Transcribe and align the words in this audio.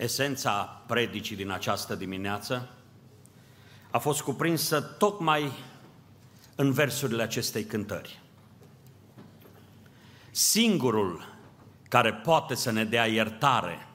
Esența 0.00 0.82
predicii 0.86 1.36
din 1.36 1.50
această 1.50 1.94
dimineață 1.94 2.68
a 3.90 3.98
fost 3.98 4.20
cuprinsă 4.20 4.80
tocmai 4.80 5.52
în 6.54 6.72
versurile 6.72 7.22
acestei 7.22 7.64
cântări. 7.64 8.20
Singurul 10.30 11.24
care 11.88 12.12
poate 12.12 12.54
să 12.54 12.70
ne 12.70 12.84
dea 12.84 13.06
iertare, 13.06 13.88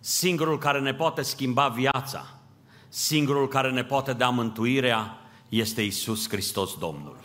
singurul 0.00 0.58
care 0.58 0.80
ne 0.80 0.94
poate 0.94 1.22
schimba 1.22 1.68
viața, 1.68 2.26
singurul 2.88 3.48
care 3.48 3.70
ne 3.70 3.84
poate 3.84 4.12
da 4.12 4.28
mântuirea, 4.28 5.18
este 5.48 5.82
Isus 5.82 6.28
Hristos 6.28 6.78
Domnul. 6.78 7.18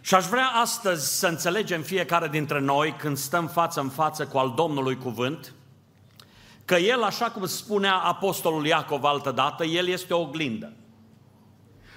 Și 0.00 0.14
aș 0.14 0.26
vrea 0.26 0.46
astăzi 0.46 1.18
să 1.18 1.26
înțelegem 1.26 1.82
fiecare 1.82 2.28
dintre 2.28 2.60
noi, 2.60 2.92
când 2.92 3.16
stăm 3.16 3.46
față 3.46 3.80
în 3.80 3.88
față 3.88 4.26
cu 4.26 4.38
al 4.38 4.52
Domnului 4.56 4.96
cuvânt, 4.96 5.52
că 6.68 6.76
El, 6.76 7.02
așa 7.02 7.30
cum 7.30 7.46
spunea 7.46 7.94
Apostolul 7.94 8.66
Iacov 8.66 9.04
altădată, 9.04 9.64
El 9.64 9.86
este 9.86 10.14
o 10.14 10.20
oglindă. 10.20 10.72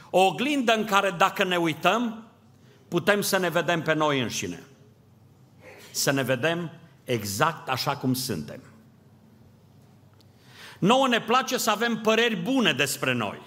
O 0.09 0.25
oglindă 0.25 0.73
în 0.73 0.85
care 0.85 1.09
dacă 1.09 1.43
ne 1.43 1.57
uităm, 1.57 2.27
putem 2.87 3.21
să 3.21 3.37
ne 3.37 3.49
vedem 3.49 3.81
pe 3.81 3.93
noi 3.93 4.21
înșine. 4.21 4.63
Să 5.91 6.11
ne 6.11 6.21
vedem 6.21 6.71
exact 7.03 7.69
așa 7.69 7.97
cum 7.97 8.13
suntem. 8.13 8.61
Nouă 10.79 11.07
ne 11.07 11.21
place 11.21 11.57
să 11.57 11.69
avem 11.69 12.01
păreri 12.01 12.35
bune 12.35 12.73
despre 12.73 13.13
noi. 13.13 13.41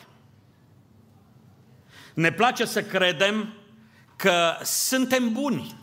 Ne 2.15 2.33
place 2.33 2.65
să 2.65 2.83
credem 2.83 3.55
că 4.17 4.57
suntem 4.63 5.33
buni. 5.33 5.81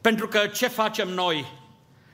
Pentru 0.00 0.28
că 0.28 0.46
ce 0.46 0.68
facem 0.68 1.08
noi? 1.08 1.46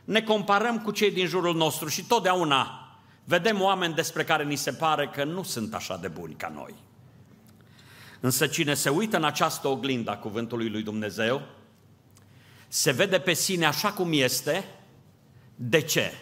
Ne 0.05 0.23
comparăm 0.23 0.79
cu 0.79 0.91
cei 0.91 1.11
din 1.11 1.27
jurul 1.27 1.55
nostru 1.55 1.89
și 1.89 2.05
totdeauna 2.05 2.79
vedem 3.25 3.61
oameni 3.61 3.95
despre 3.95 4.25
care 4.25 4.45
ni 4.45 4.57
se 4.57 4.73
pare 4.73 5.09
că 5.09 5.25
nu 5.25 5.43
sunt 5.43 5.75
așa 5.75 5.97
de 5.97 6.09
buni 6.09 6.35
ca 6.35 6.53
noi. 6.55 6.75
Însă 8.21 8.47
cine 8.47 8.75
se 8.75 8.89
uită 8.89 9.17
în 9.17 9.25
această 9.25 9.69
oglindă 9.69 10.11
a 10.11 10.17
cuvântului 10.17 10.69
lui 10.69 10.83
Dumnezeu, 10.83 11.43
se 12.69 12.91
vede 12.91 13.19
pe 13.19 13.33
sine 13.33 13.65
așa 13.65 13.93
cum 13.93 14.09
este. 14.13 14.65
De 15.55 15.81
ce? 15.81 16.13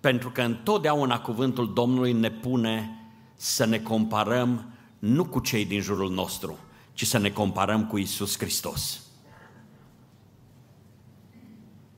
Pentru 0.00 0.30
că 0.30 0.42
întotdeauna 0.42 1.20
cuvântul 1.20 1.72
Domnului 1.72 2.12
ne 2.12 2.30
pune 2.30 2.90
să 3.36 3.64
ne 3.64 3.78
comparăm 3.78 4.72
nu 4.98 5.24
cu 5.24 5.40
cei 5.40 5.64
din 5.64 5.80
jurul 5.80 6.10
nostru, 6.10 6.58
ci 6.92 7.06
să 7.06 7.18
ne 7.18 7.30
comparăm 7.30 7.86
cu 7.86 7.98
Isus 7.98 8.38
Hristos. 8.38 9.00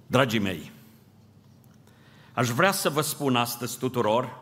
Dragii 0.07 0.39
mei, 0.39 0.73
aș 2.33 2.49
vrea 2.49 2.73
să 2.73 2.89
vă 2.89 3.01
spun 3.01 3.37
astăzi 3.37 3.79
tuturor 3.79 4.41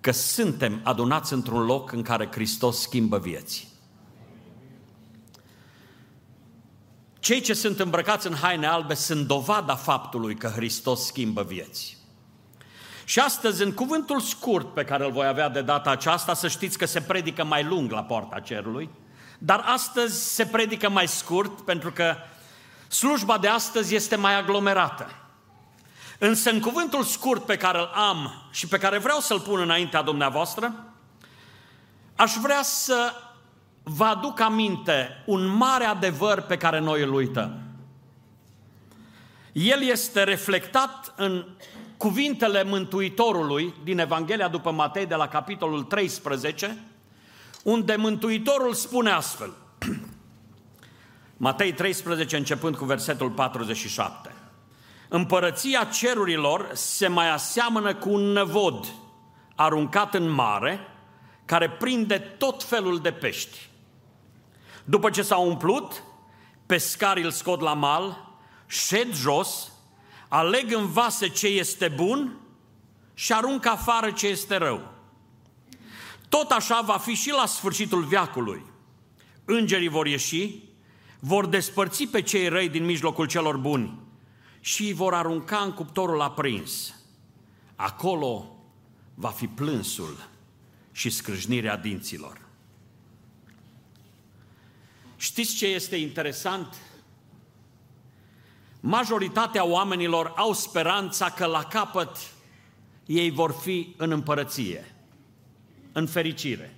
că 0.00 0.10
suntem 0.10 0.80
adunați 0.82 1.32
într-un 1.32 1.64
loc 1.64 1.92
în 1.92 2.02
care 2.02 2.28
Hristos 2.32 2.80
schimbă 2.80 3.18
vieți. 3.18 3.68
Cei 7.18 7.40
ce 7.40 7.54
sunt 7.54 7.80
îmbrăcați 7.80 8.26
în 8.26 8.34
haine 8.34 8.66
albe 8.66 8.94
sunt 8.94 9.26
dovada 9.26 9.74
faptului 9.74 10.34
că 10.34 10.48
Hristos 10.48 11.06
schimbă 11.06 11.42
vieți. 11.42 11.96
Și 13.04 13.18
astăzi, 13.18 13.62
în 13.62 13.72
cuvântul 13.72 14.20
scurt 14.20 14.74
pe 14.74 14.84
care 14.84 15.04
îl 15.04 15.12
voi 15.12 15.26
avea 15.26 15.48
de 15.48 15.62
data 15.62 15.90
aceasta, 15.90 16.34
să 16.34 16.48
știți 16.48 16.78
că 16.78 16.86
se 16.86 17.00
predică 17.00 17.44
mai 17.44 17.64
lung 17.64 17.90
la 17.90 18.02
poarta 18.02 18.40
cerului, 18.40 18.90
dar 19.38 19.62
astăzi 19.66 20.34
se 20.34 20.46
predică 20.46 20.90
mai 20.90 21.08
scurt 21.08 21.60
pentru 21.60 21.92
că 21.92 22.14
slujba 22.88 23.38
de 23.38 23.48
astăzi 23.48 23.94
este 23.94 24.16
mai 24.16 24.38
aglomerată. 24.38 25.25
Însă 26.18 26.50
în 26.50 26.60
cuvântul 26.60 27.02
scurt 27.02 27.44
pe 27.44 27.56
care 27.56 27.78
îl 27.78 27.90
am 27.94 28.32
și 28.50 28.66
pe 28.66 28.78
care 28.78 28.98
vreau 28.98 29.20
să-l 29.20 29.40
pun 29.40 29.60
înaintea 29.60 30.02
dumneavoastră, 30.02 30.74
aș 32.16 32.32
vrea 32.42 32.62
să 32.62 33.12
vă 33.82 34.04
aduc 34.04 34.40
aminte 34.40 35.22
un 35.26 35.46
mare 35.46 35.84
adevăr 35.84 36.40
pe 36.40 36.56
care 36.56 36.80
noi 36.80 37.02
îl 37.02 37.14
uităm. 37.14 37.60
El 39.52 39.82
este 39.82 40.22
reflectat 40.22 41.14
în 41.16 41.46
cuvintele 41.96 42.62
Mântuitorului 42.62 43.74
din 43.84 43.98
Evanghelia 43.98 44.48
după 44.48 44.70
Matei 44.70 45.06
de 45.06 45.14
la 45.14 45.28
capitolul 45.28 45.82
13, 45.82 46.78
unde 47.62 47.96
Mântuitorul 47.96 48.74
spune 48.74 49.10
astfel, 49.10 49.52
Matei 51.36 51.72
13, 51.72 52.36
începând 52.36 52.76
cu 52.76 52.84
versetul 52.84 53.30
47. 53.30 54.35
Împărăția 55.08 55.84
cerurilor 55.84 56.70
se 56.72 57.06
mai 57.06 57.30
aseamănă 57.30 57.94
cu 57.94 58.10
un 58.10 58.22
năvod 58.22 58.86
aruncat 59.54 60.14
în 60.14 60.28
mare, 60.28 60.80
care 61.44 61.70
prinde 61.70 62.18
tot 62.18 62.62
felul 62.62 62.98
de 62.98 63.12
pești. 63.12 63.68
După 64.84 65.10
ce 65.10 65.22
s-a 65.22 65.36
umplut, 65.36 66.02
pescarii 66.66 67.24
îl 67.24 67.30
scot 67.30 67.60
la 67.60 67.74
mal, 67.74 68.34
șed 68.66 69.14
jos, 69.14 69.72
aleg 70.28 70.72
în 70.72 70.86
vase 70.86 71.28
ce 71.28 71.46
este 71.46 71.88
bun 71.88 72.36
și 73.14 73.32
aruncă 73.32 73.68
afară 73.68 74.10
ce 74.10 74.26
este 74.26 74.56
rău. 74.56 74.94
Tot 76.28 76.50
așa 76.50 76.80
va 76.80 76.96
fi 76.96 77.14
și 77.14 77.30
la 77.30 77.46
sfârșitul 77.46 78.02
viacului. 78.02 78.64
Îngerii 79.44 79.88
vor 79.88 80.06
ieși, 80.06 80.62
vor 81.20 81.46
despărți 81.46 82.04
pe 82.04 82.22
cei 82.22 82.48
răi 82.48 82.68
din 82.68 82.84
mijlocul 82.84 83.26
celor 83.26 83.56
buni 83.56 84.05
și 84.66 84.82
îi 84.82 84.92
vor 84.92 85.14
arunca 85.14 85.58
în 85.58 85.72
cuptorul 85.72 86.20
aprins. 86.20 86.94
Acolo 87.76 88.56
va 89.14 89.28
fi 89.28 89.46
plânsul 89.46 90.28
și 90.92 91.10
scrâșnirea 91.10 91.76
dinților. 91.76 92.40
Știți 95.16 95.54
ce 95.54 95.66
este 95.66 95.96
interesant? 95.96 96.74
Majoritatea 98.80 99.64
oamenilor 99.64 100.32
au 100.36 100.52
speranța 100.52 101.30
că 101.30 101.46
la 101.46 101.64
capăt 101.64 102.16
ei 103.04 103.30
vor 103.30 103.52
fi 103.52 103.94
în 103.96 104.10
împărăție 104.10 104.94
în 105.92 106.06
fericire. 106.06 106.76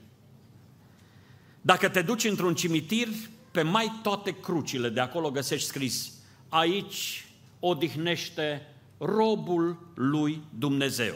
Dacă 1.60 1.88
te 1.88 2.02
duci 2.02 2.24
într-un 2.24 2.54
cimitir, 2.54 3.08
pe 3.50 3.62
mai 3.62 3.98
toate 4.02 4.40
crucile 4.40 4.88
de 4.88 5.00
acolo 5.00 5.30
găsești 5.30 5.66
scris, 5.66 6.12
aici 6.48 7.22
odihnește 7.60 8.74
robul 8.98 9.92
lui 9.94 10.42
Dumnezeu. 10.58 11.14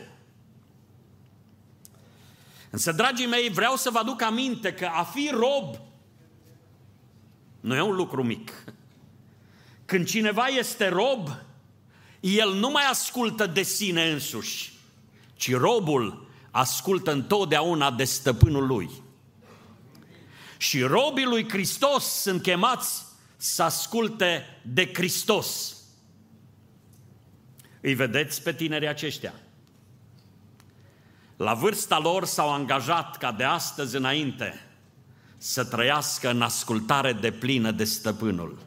Însă, 2.71 2.93
dragii 2.93 3.27
mei, 3.27 3.49
vreau 3.49 3.77
să 3.77 3.91
vă 3.91 3.99
aduc 3.99 4.23
aminte 4.23 4.73
că 4.73 4.87
a 4.93 5.03
fi 5.03 5.31
rob 5.33 5.77
nu 7.63 7.75
e 7.75 7.81
un 7.81 7.95
lucru 7.95 8.25
mic. 8.25 8.65
Când 9.85 10.07
cineva 10.07 10.47
este 10.47 10.89
rob, 10.89 11.29
el 12.21 12.53
nu 12.55 12.71
mai 12.71 12.85
ascultă 12.91 13.47
de 13.47 13.63
sine 13.63 14.11
însuși, 14.11 14.73
ci 15.35 15.55
robul 15.55 16.27
ascultă 16.51 17.13
întotdeauna 17.13 17.91
de 17.91 18.05
stăpânul 18.05 18.67
lui. 18.67 18.91
Și 20.57 20.83
robii 20.83 21.25
lui 21.25 21.49
Hristos 21.49 22.05
sunt 22.05 22.43
chemați 22.43 23.05
să 23.37 23.63
asculte 23.63 24.45
de 24.63 24.91
Hristos. 24.95 25.77
Îi 27.85 27.95
vedeți 27.95 28.43
pe 28.43 28.53
tinerii 28.53 28.89
aceștia. 28.89 29.35
La 31.37 31.55
vârsta 31.55 31.99
lor 31.99 32.25
s-au 32.25 32.53
angajat 32.53 33.17
ca 33.17 33.33
de 33.33 33.45
astăzi 33.45 33.97
înainte 33.97 34.67
să 35.39 35.65
trăiască 35.65 36.31
în 36.31 36.43
ascultare 36.43 37.13
de 37.13 37.33
plină 37.33 37.71
de 37.71 37.85
stăpânul. 37.85 38.59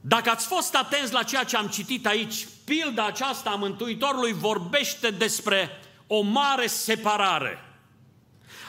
Dacă 0.00 0.30
ați 0.30 0.46
fost 0.46 0.74
atenți 0.74 1.12
la 1.12 1.22
ceea 1.22 1.44
ce 1.44 1.56
am 1.56 1.66
citit 1.66 2.06
aici, 2.06 2.46
pilda 2.64 3.06
aceasta 3.06 3.50
a 3.50 3.54
Mântuitorului 3.54 4.32
vorbește 4.32 5.10
despre 5.10 5.70
o 6.06 6.20
mare 6.20 6.66
separare. 6.66 7.58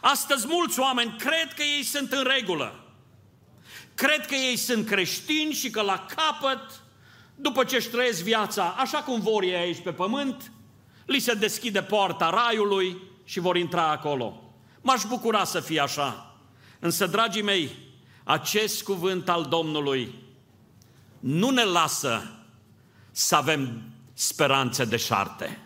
Astăzi 0.01 0.47
mulți 0.47 0.79
oameni 0.79 1.15
cred 1.17 1.53
că 1.55 1.63
ei 1.63 1.83
sunt 1.83 2.11
în 2.11 2.23
regulă. 2.23 2.79
Cred 3.95 4.25
că 4.25 4.35
ei 4.35 4.57
sunt 4.57 4.87
creștini 4.87 5.53
și 5.53 5.69
că 5.69 5.81
la 5.81 6.05
capăt, 6.15 6.81
după 7.35 7.63
ce 7.63 7.75
își 7.75 7.89
trăiesc 7.89 8.21
viața 8.21 8.75
așa 8.77 8.97
cum 8.97 9.21
vor 9.21 9.43
ei 9.43 9.55
aici 9.55 9.81
pe 9.83 9.91
pământ, 9.91 10.51
li 11.05 11.19
se 11.19 11.33
deschide 11.33 11.81
poarta 11.81 12.29
raiului 12.29 12.97
și 13.23 13.39
vor 13.39 13.57
intra 13.57 13.91
acolo. 13.91 14.43
M-aș 14.81 15.03
bucura 15.07 15.43
să 15.43 15.59
fie 15.59 15.79
așa. 15.79 16.35
Însă, 16.79 17.05
dragii 17.05 17.41
mei, 17.41 17.69
acest 18.23 18.83
cuvânt 18.83 19.29
al 19.29 19.45
Domnului 19.45 20.15
nu 21.19 21.49
ne 21.49 21.63
lasă 21.63 22.31
să 23.11 23.35
avem 23.35 23.81
speranțe 24.13 24.85
de 24.85 24.97
șarte. 24.97 25.59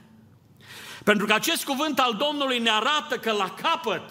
Pentru 1.04 1.26
că 1.26 1.34
acest 1.34 1.66
cuvânt 1.66 2.00
al 2.00 2.14
Domnului 2.14 2.60
ne 2.60 2.70
arată 2.70 3.18
că 3.18 3.32
la 3.32 3.50
capăt, 3.50 4.02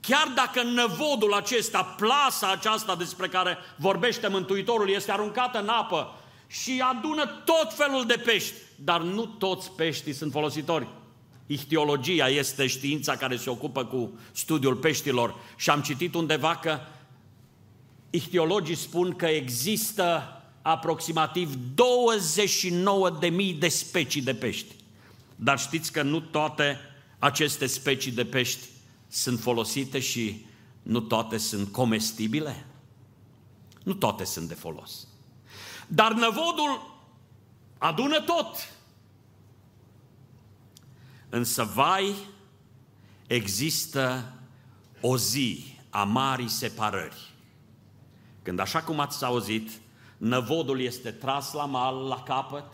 chiar 0.00 0.32
dacă 0.34 0.62
năvodul 0.62 1.34
acesta, 1.34 1.82
plasa 1.82 2.50
aceasta 2.50 2.94
despre 2.94 3.28
care 3.28 3.58
vorbește 3.76 4.28
Mântuitorul, 4.28 4.90
este 4.90 5.12
aruncată 5.12 5.60
în 5.60 5.68
apă 5.68 6.19
și 6.50 6.82
adună 6.94 7.26
tot 7.44 7.74
felul 7.76 8.06
de 8.06 8.22
pești, 8.24 8.54
dar 8.76 9.02
nu 9.02 9.26
toți 9.26 9.72
peștii 9.72 10.12
sunt 10.12 10.32
folositori. 10.32 10.88
Ichtiologia 11.46 12.28
este 12.28 12.66
știința 12.66 13.16
care 13.16 13.36
se 13.36 13.50
ocupă 13.50 13.84
cu 13.84 14.18
studiul 14.32 14.76
peștilor 14.76 15.34
și 15.56 15.70
am 15.70 15.80
citit 15.80 16.14
undeva 16.14 16.56
că 16.56 16.78
ichtiologii 18.10 18.74
spun 18.74 19.16
că 19.16 19.26
există 19.26 20.22
aproximativ 20.62 21.54
29.000 21.54 23.58
de 23.58 23.68
specii 23.68 24.22
de 24.22 24.34
pești. 24.34 24.74
Dar 25.36 25.58
știți 25.58 25.92
că 25.92 26.02
nu 26.02 26.20
toate 26.20 26.78
aceste 27.18 27.66
specii 27.66 28.12
de 28.12 28.24
pești 28.24 28.66
sunt 29.08 29.40
folosite 29.40 29.98
și 29.98 30.46
nu 30.82 31.00
toate 31.00 31.36
sunt 31.36 31.72
comestibile? 31.72 32.66
Nu 33.82 33.94
toate 33.94 34.24
sunt 34.24 34.48
de 34.48 34.54
folos. 34.54 35.09
Dar 35.92 36.12
năvodul 36.12 36.98
adună 37.78 38.20
tot. 38.20 38.72
Însă, 41.28 41.64
vai, 41.64 42.14
există 43.26 44.32
o 45.00 45.16
zi 45.16 45.78
a 45.90 46.04
marii 46.04 46.48
separări. 46.48 47.30
Când, 48.42 48.58
așa 48.58 48.82
cum 48.82 49.00
ați 49.00 49.24
auzit, 49.24 49.70
năvodul 50.16 50.80
este 50.80 51.10
tras 51.10 51.52
la 51.52 51.64
mal, 51.64 52.06
la 52.06 52.22
capăt 52.22 52.64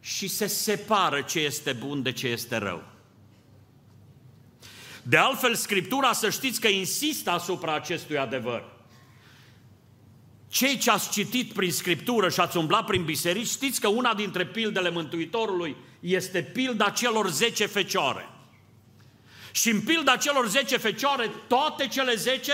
și 0.00 0.28
se 0.28 0.46
separă 0.46 1.20
ce 1.20 1.40
este 1.40 1.72
bun 1.72 2.02
de 2.02 2.12
ce 2.12 2.28
este 2.28 2.56
rău. 2.56 2.82
De 5.02 5.16
altfel, 5.16 5.54
Scriptura, 5.54 6.12
să 6.12 6.30
știți 6.30 6.60
că 6.60 6.68
insistă 6.68 7.30
asupra 7.30 7.74
acestui 7.74 8.18
adevăr. 8.18 8.71
Cei 10.52 10.78
ce 10.78 10.90
ați 10.90 11.10
citit 11.10 11.52
prin 11.52 11.72
Scriptură 11.72 12.28
și 12.28 12.40
ați 12.40 12.56
umblat 12.56 12.84
prin 12.84 13.04
biserici, 13.04 13.46
știți 13.46 13.80
că 13.80 13.88
una 13.88 14.14
dintre 14.14 14.46
pildele 14.46 14.90
Mântuitorului 14.90 15.76
este 16.00 16.42
pilda 16.42 16.90
celor 16.90 17.30
zece 17.30 17.66
fecioare. 17.66 18.28
Și 19.52 19.70
în 19.70 19.80
pilda 19.80 20.16
celor 20.16 20.48
zece 20.48 20.76
fecioare, 20.76 21.30
toate 21.48 21.86
cele 21.86 22.14
zece 22.14 22.52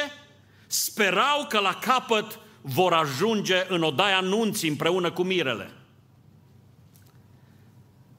sperau 0.67 1.47
că 1.49 1.59
la 1.59 1.75
capăt 1.75 2.39
vor 2.61 2.93
ajunge 2.93 3.67
în 3.69 3.83
odaia 3.83 4.21
nunții 4.21 4.69
împreună 4.69 5.11
cu 5.11 5.23
mirele. 5.23 5.71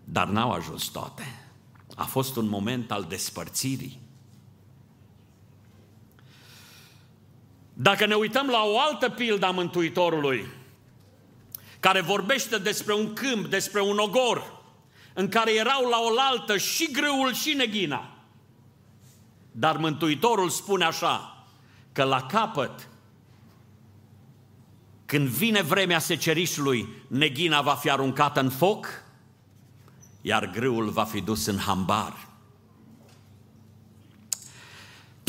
Dar 0.04 0.28
n-au 0.28 0.52
ajuns 0.52 0.84
toate. 0.84 1.52
A 1.96 2.04
fost 2.04 2.36
un 2.36 2.48
moment 2.48 2.92
al 2.92 3.06
despărțirii. 3.10 4.00
Dacă 7.81 8.06
ne 8.06 8.16
uităm 8.16 8.48
la 8.48 8.64
o 8.64 8.80
altă 8.80 9.10
pildă 9.10 9.46
a 9.46 9.52
Mântuitorului, 9.52 10.48
care 11.80 12.02
vorbește 12.02 12.58
despre 12.58 12.94
un 12.94 13.14
câmp, 13.14 13.46
despre 13.46 13.81
un 13.81 13.98
ogor, 13.98 14.62
în 15.14 15.30
care 15.30 15.56
erau 15.56 15.90
la 15.90 15.98
oaltă 16.00 16.58
și 16.58 16.92
grâul 16.92 17.34
și 17.34 17.54
neghina. 17.54 18.10
Dar 19.52 19.78
Mântuitorul 19.78 20.50
spune 20.50 20.86
așa, 20.86 21.46
că 21.92 22.04
la 22.04 22.22
capăt, 22.26 22.90
când 25.06 25.28
vine 25.28 25.62
vremea 25.62 26.00
secerișului, 26.00 26.88
neghina 27.08 27.62
va 27.62 27.74
fi 27.74 27.90
aruncată 27.90 28.40
în 28.40 28.50
foc, 28.50 28.88
iar 30.22 30.52
grâul 30.52 30.90
va 30.90 31.04
fi 31.04 31.22
dus 31.22 31.46
în 31.46 31.58
hambar. 31.58 32.29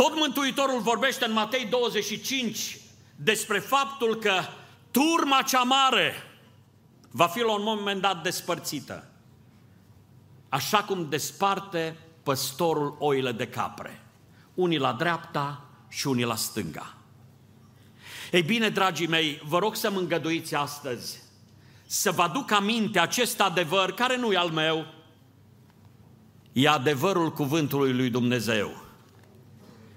Tot 0.01 0.17
Mântuitorul 0.17 0.81
vorbește 0.81 1.25
în 1.25 1.33
Matei 1.33 1.67
25 1.67 2.79
despre 3.17 3.59
faptul 3.59 4.17
că 4.17 4.33
turma 4.91 5.43
cea 5.43 5.63
mare 5.63 6.15
va 7.11 7.27
fi 7.27 7.41
la 7.41 7.53
un 7.53 7.63
moment 7.63 8.01
dat 8.01 8.23
despărțită. 8.23 9.09
Așa 10.49 10.83
cum 10.83 11.09
desparte 11.09 11.97
păstorul 12.23 12.97
oile 12.99 13.33
de 13.33 13.49
capre. 13.49 14.03
Unii 14.55 14.79
la 14.79 14.93
dreapta 14.93 15.65
și 15.89 16.07
unii 16.07 16.25
la 16.25 16.37
stânga. 16.37 16.95
Ei 18.33 18.43
bine, 18.43 18.69
dragii 18.69 19.07
mei, 19.07 19.43
vă 19.45 19.59
rog 19.59 19.77
să 19.77 19.91
mă 19.91 19.99
îngăduiți 19.99 20.55
astăzi 20.55 21.23
să 21.87 22.11
vă 22.11 22.23
aduc 22.23 22.51
aminte 22.51 22.99
acest 22.99 23.41
adevăr, 23.41 23.93
care 23.93 24.17
nu 24.17 24.33
e 24.33 24.37
al 24.37 24.51
meu, 24.51 24.87
e 26.53 26.69
adevărul 26.69 27.33
cuvântului 27.33 27.93
lui 27.93 28.11
Dumnezeu. 28.11 28.89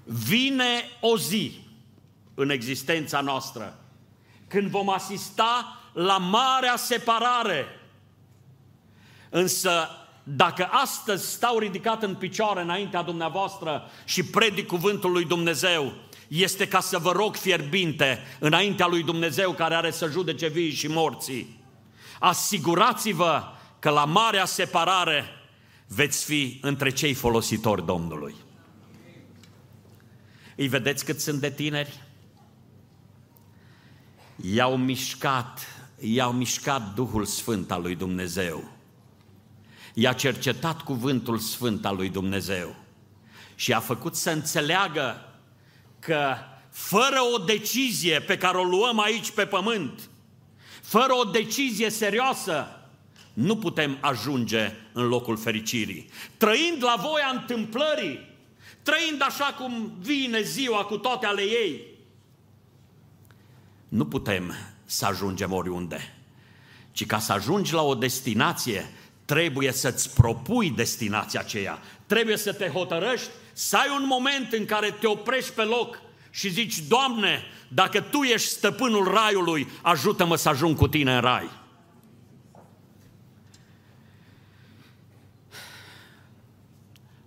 Vine 0.04 0.84
o 1.00 1.18
zi 1.18 1.60
în 2.34 2.50
existența 2.50 3.20
noastră 3.20 3.78
când 4.48 4.70
vom 4.70 4.90
asista 4.90 5.78
la 5.92 6.18
marea 6.18 6.76
separare. 6.76 7.66
Însă, 9.30 9.88
dacă 10.22 10.68
astăzi 10.70 11.32
stau 11.32 11.58
ridicat 11.58 12.02
în 12.02 12.14
picioare 12.14 12.60
înaintea 12.62 13.02
dumneavoastră 13.02 13.90
și 14.04 14.22
predic 14.22 14.66
cuvântul 14.66 15.12
lui 15.12 15.24
Dumnezeu, 15.24 15.92
este 16.28 16.68
ca 16.68 16.80
să 16.80 16.98
vă 16.98 17.12
rog 17.12 17.36
fierbinte 17.36 18.18
înaintea 18.38 18.86
lui 18.86 19.02
Dumnezeu 19.02 19.52
care 19.52 19.74
are 19.74 19.90
să 19.90 20.08
judece 20.10 20.48
vii 20.48 20.72
și 20.72 20.86
morții. 20.86 21.62
Asigurați-vă 22.18 23.42
că 23.78 23.90
la 23.90 24.04
marea 24.04 24.44
separare 24.44 25.24
veți 25.86 26.24
fi 26.24 26.58
între 26.62 26.90
cei 26.90 27.14
folositori 27.14 27.86
Domnului. 27.86 28.34
Îi 30.56 30.68
vedeți 30.68 31.04
cât 31.04 31.20
sunt 31.20 31.40
de 31.40 31.50
tineri? 31.50 32.02
I-au 34.36 34.76
mișcat, 34.76 35.60
i-au 35.98 36.32
mișcat 36.32 36.94
Duhul 36.94 37.24
Sfânt 37.24 37.70
al 37.70 37.82
lui 37.82 37.94
Dumnezeu. 37.94 38.72
I-a 39.94 40.12
cercetat 40.12 40.82
cuvântul 40.82 41.38
Sfânt 41.38 41.86
al 41.86 41.96
lui 41.96 42.08
Dumnezeu 42.08 42.76
și 43.54 43.72
a 43.72 43.80
făcut 43.80 44.14
să 44.14 44.30
înțeleagă 44.30 45.34
că 45.98 46.34
fără 46.70 47.18
o 47.34 47.38
decizie 47.38 48.20
pe 48.20 48.38
care 48.38 48.56
o 48.56 48.64
luăm 48.64 49.00
aici 49.00 49.30
pe 49.30 49.46
pământ, 49.46 50.10
fără 50.82 51.14
o 51.14 51.30
decizie 51.30 51.90
serioasă, 51.90 52.66
nu 53.32 53.56
putem 53.56 53.98
ajunge 54.00 54.72
în 54.92 55.06
locul 55.06 55.36
fericirii. 55.36 56.08
Trăind 56.36 56.82
la 56.82 56.96
voia 56.98 57.30
întâmplării, 57.32 58.33
trăind 58.82 59.22
așa 59.22 59.44
cum 59.44 59.92
vine 60.00 60.42
ziua 60.42 60.84
cu 60.84 60.96
toate 60.96 61.26
ale 61.26 61.42
ei. 61.42 61.86
Nu 63.88 64.06
putem 64.06 64.54
să 64.84 65.06
ajungem 65.06 65.52
oriunde, 65.52 66.14
ci 66.92 67.06
ca 67.06 67.18
să 67.18 67.32
ajungi 67.32 67.72
la 67.72 67.82
o 67.82 67.94
destinație, 67.94 68.90
trebuie 69.24 69.72
să-ți 69.72 70.14
propui 70.14 70.70
destinația 70.70 71.40
aceea. 71.40 71.78
Trebuie 72.06 72.36
să 72.36 72.52
te 72.52 72.68
hotărăști, 72.68 73.30
să 73.52 73.76
ai 73.76 73.88
un 74.00 74.06
moment 74.06 74.52
în 74.52 74.64
care 74.64 74.90
te 74.90 75.06
oprești 75.06 75.52
pe 75.52 75.62
loc 75.62 76.00
și 76.30 76.48
zici, 76.48 76.78
Doamne, 76.78 77.42
dacă 77.68 78.00
Tu 78.00 78.22
ești 78.22 78.48
stăpânul 78.48 79.04
raiului, 79.04 79.68
ajută-mă 79.82 80.36
să 80.36 80.48
ajung 80.48 80.76
cu 80.76 80.88
Tine 80.88 81.14
în 81.14 81.20
rai. 81.20 81.50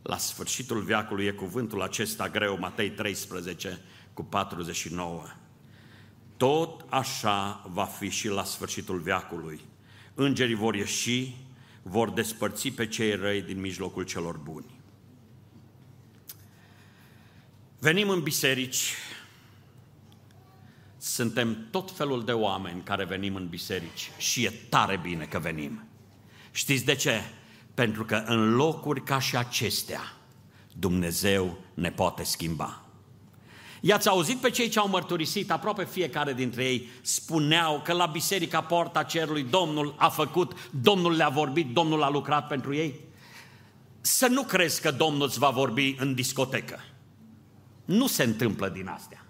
La 0.07 0.17
sfârșitul 0.17 0.81
veacului 0.81 1.25
e 1.25 1.31
cuvântul 1.31 1.81
acesta 1.81 2.29
greu, 2.29 2.57
Matei 2.59 2.89
13 2.89 3.81
cu 4.13 4.23
49. 4.23 5.23
Tot 6.37 6.85
așa 6.89 7.69
va 7.71 7.83
fi 7.83 8.09
și 8.09 8.27
la 8.27 8.43
sfârșitul 8.43 8.99
veacului. 8.99 9.61
Îngerii 10.13 10.55
vor 10.55 10.75
ieși, 10.75 11.35
vor 11.81 12.09
despărți 12.09 12.69
pe 12.69 12.87
cei 12.87 13.15
răi 13.15 13.41
din 13.41 13.59
mijlocul 13.59 14.03
celor 14.03 14.37
buni. 14.37 14.79
Venim 17.79 18.09
în 18.09 18.21
biserici, 18.21 18.93
suntem 20.97 21.67
tot 21.71 21.91
felul 21.91 22.25
de 22.25 22.31
oameni 22.31 22.83
care 22.83 23.05
venim 23.05 23.35
în 23.35 23.47
biserici 23.47 24.11
și 24.17 24.45
e 24.45 24.49
tare 24.69 24.97
bine 24.97 25.25
că 25.25 25.39
venim. 25.39 25.87
Știți 26.51 26.85
de 26.85 26.95
ce? 26.95 27.21
Pentru 27.77 28.05
că 28.05 28.23
în 28.25 28.55
locuri 28.55 29.03
ca 29.03 29.19
și 29.19 29.37
acestea, 29.37 30.13
Dumnezeu 30.73 31.57
ne 31.73 31.91
poate 31.91 32.23
schimba. 32.23 32.81
I-ați 33.81 34.07
auzit 34.07 34.37
pe 34.37 34.49
cei 34.49 34.69
ce 34.69 34.79
au 34.79 34.87
mărturisit, 34.87 35.51
aproape 35.51 35.85
fiecare 35.85 36.33
dintre 36.33 36.65
ei 36.65 36.89
spuneau 37.01 37.81
că 37.83 37.93
la 37.93 38.05
Biserica 38.05 38.61
Porta 38.61 39.03
Cerului 39.03 39.43
Domnul 39.43 39.95
a 39.97 40.09
făcut, 40.09 40.69
Domnul 40.69 41.15
le-a 41.15 41.29
vorbit, 41.29 41.73
Domnul 41.73 42.03
a 42.03 42.09
lucrat 42.09 42.47
pentru 42.47 42.73
ei. 42.73 42.99
Să 44.01 44.27
nu 44.27 44.43
crezi 44.43 44.81
că 44.81 44.91
Domnul 44.91 45.27
îți 45.27 45.39
va 45.39 45.49
vorbi 45.49 45.95
în 45.99 46.13
discotecă. 46.13 46.79
Nu 47.85 48.07
se 48.07 48.23
întâmplă 48.23 48.69
din 48.69 48.87
astea. 48.87 49.25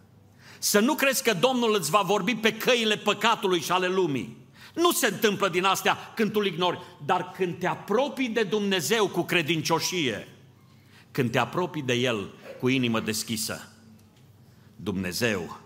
Să 0.59 0.79
nu 0.79 0.93
crezi 0.93 1.23
că 1.23 1.33
Domnul 1.33 1.75
îți 1.75 1.89
va 1.89 2.01
vorbi 2.01 2.35
pe 2.35 2.53
căile 2.53 2.97
păcatului 2.97 3.61
și 3.61 3.71
ale 3.71 3.87
lumii. 3.87 4.46
Nu 4.77 4.91
se 4.91 5.07
întâmplă 5.07 5.49
din 5.49 5.63
astea 5.63 5.97
când 6.15 6.31
tu 6.31 6.39
îl 6.39 6.45
ignori, 6.45 6.79
dar 7.05 7.31
când 7.31 7.59
te 7.59 7.67
apropii 7.67 8.29
de 8.29 8.43
Dumnezeu 8.43 9.07
cu 9.07 9.21
credincioșie, 9.21 10.27
când 11.11 11.31
te 11.31 11.37
apropii 11.37 11.81
de 11.81 11.93
El 11.93 12.33
cu 12.59 12.67
inimă 12.67 12.99
deschisă, 12.99 13.71
Dumnezeu 14.75 15.59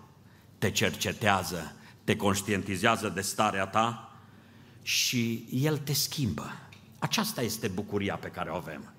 te 0.57 0.71
cercetează, 0.71 1.75
te 2.03 2.15
conștientizează 2.15 3.09
de 3.09 3.21
starea 3.21 3.67
ta 3.67 4.15
și 4.81 5.47
El 5.51 5.77
te 5.77 5.93
schimbă. 5.93 6.51
Aceasta 6.99 7.41
este 7.41 7.67
bucuria 7.67 8.15
pe 8.15 8.27
care 8.27 8.49
o 8.49 8.55
avem. 8.55 8.93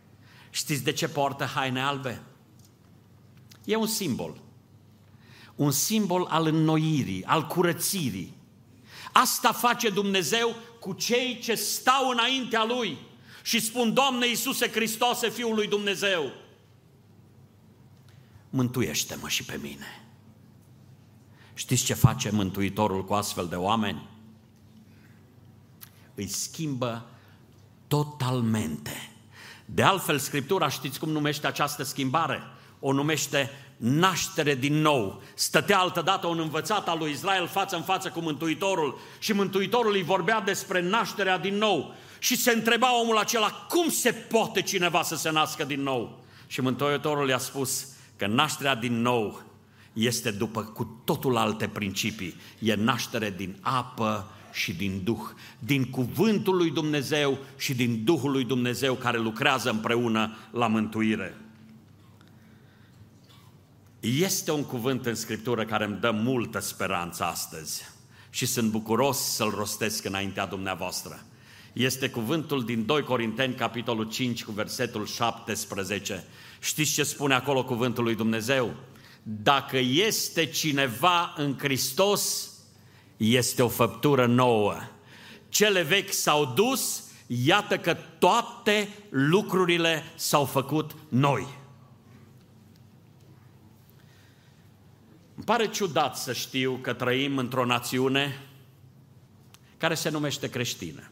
Știți 0.51 0.85
de 0.85 0.93
ce 0.93 1.09
poartă 1.09 1.45
haine 1.45 1.83
albe? 1.83 2.23
E 3.65 3.77
un 3.77 3.87
simbol. 3.87 4.41
Un 5.55 5.71
simbol 5.71 6.27
al 6.31 6.47
înnoirii, 6.47 7.25
al 7.25 7.47
curățirii. 7.47 8.41
Asta 9.13 9.53
face 9.53 9.91
Dumnezeu 9.91 10.57
cu 10.81 10.93
cei 10.93 11.39
ce 11.39 11.55
stau 11.55 12.09
înaintea 12.09 12.65
Lui 12.65 12.99
și 13.43 13.61
spun, 13.61 13.95
Doamne 13.95 14.27
Iisuse 14.27 14.71
Hristoase, 14.71 15.31
Fiul 15.31 15.55
lui 15.55 15.67
Dumnezeu, 15.67 16.33
mântuiește-mă 18.51 19.29
și 19.29 19.45
pe 19.45 19.59
mine. 19.63 20.05
Știți 21.55 21.85
ce 21.85 21.95
face 21.95 22.31
Mântuitorul 22.31 23.05
cu 23.05 23.15
astfel 23.15 23.47
de 23.47 23.57
oameni? 23.57 24.09
Îi 26.15 26.29
schimbă 26.29 27.07
totalmente. 27.87 29.11
De 29.65 29.83
altfel, 29.83 30.19
Scriptura 30.19 30.69
știți 30.69 30.99
cum 30.99 31.09
numește 31.11 31.47
această 31.47 31.83
schimbare? 31.83 32.43
O 32.81 32.93
numește 32.93 33.51
naștere 33.83 34.55
din 34.55 34.75
nou. 34.75 35.23
Stătea 35.35 35.79
altădată 35.79 36.27
un 36.27 36.39
învățat 36.39 36.89
al 36.89 36.99
lui 36.99 37.11
Israel 37.11 37.47
față 37.47 37.77
în 37.77 37.83
față 37.83 38.09
cu 38.09 38.21
Mântuitorul 38.21 38.99
și 39.19 39.33
Mântuitorul 39.33 39.95
îi 39.95 40.03
vorbea 40.03 40.41
despre 40.41 40.83
nașterea 40.83 41.39
din 41.39 41.55
nou. 41.55 41.95
Și 42.19 42.37
se 42.37 42.51
întreba 42.51 43.01
omul 43.01 43.19
acela, 43.19 43.51
cum 43.69 43.89
se 43.89 44.13
poate 44.13 44.63
cineva 44.63 45.03
să 45.03 45.17
se 45.17 45.31
nască 45.31 45.65
din 45.65 45.83
nou? 45.83 46.25
Și 46.47 46.61
Mântuitorul 46.61 47.29
i-a 47.29 47.39
spus 47.39 47.87
că 48.17 48.27
nașterea 48.27 48.75
din 48.75 49.01
nou 49.01 49.43
este 49.93 50.31
după 50.31 50.63
cu 50.63 51.01
totul 51.05 51.37
alte 51.37 51.69
principii. 51.69 52.37
E 52.59 52.75
naștere 52.75 53.35
din 53.37 53.57
apă 53.61 54.31
și 54.53 54.73
din 54.73 55.01
Duh, 55.05 55.23
din 55.59 55.85
cuvântul 55.85 56.57
lui 56.57 56.71
Dumnezeu 56.71 57.39
și 57.57 57.75
din 57.75 58.05
Duhul 58.05 58.31
lui 58.31 58.45
Dumnezeu 58.45 58.95
care 58.95 59.19
lucrează 59.19 59.71
împreună 59.71 60.37
la 60.51 60.67
mântuire. 60.67 61.42
Este 64.03 64.51
un 64.51 64.65
cuvânt 64.65 65.07
în 65.07 65.15
Scriptură 65.15 65.65
care 65.65 65.85
îmi 65.85 65.99
dă 66.01 66.11
multă 66.11 66.59
speranță 66.59 67.25
astăzi 67.25 67.83
și 68.31 68.47
sunt 68.47 68.71
bucuros 68.71 69.19
să-l 69.19 69.51
rostesc 69.51 70.05
înaintea 70.05 70.47
dumneavoastră. 70.47 71.25
Este 71.73 72.11
cuvântul 72.11 72.65
din 72.65 72.87
2 72.87 73.03
Corinteni, 73.03 73.55
capitolul 73.55 74.09
5, 74.09 74.45
cu 74.45 74.53
versetul 74.53 75.07
17. 75.07 76.25
Știți 76.61 76.93
ce 76.93 77.03
spune 77.03 77.35
acolo 77.35 77.65
cuvântul 77.65 78.05
lui 78.05 78.15
Dumnezeu? 78.15 78.75
Dacă 79.23 79.79
este 79.79 80.47
cineva 80.47 81.35
în 81.37 81.59
Hristos, 81.59 82.51
este 83.17 83.63
o 83.63 83.69
făptură 83.69 84.27
nouă. 84.27 84.75
Cele 85.49 85.83
vechi 85.83 86.13
s-au 86.13 86.53
dus, 86.55 87.03
iată 87.27 87.79
că 87.79 87.97
toate 88.19 88.89
lucrurile 89.11 90.03
s-au 90.15 90.45
făcut 90.45 90.95
noi. 91.09 91.61
Îmi 95.43 95.51
pare 95.51 95.69
ciudat 95.69 96.17
să 96.17 96.33
știu 96.33 96.79
că 96.83 96.93
trăim 96.93 97.39
într-o 97.39 97.65
națiune 97.65 98.41
care 99.77 99.95
se 99.95 100.09
numește 100.09 100.51
creștină. 100.51 101.11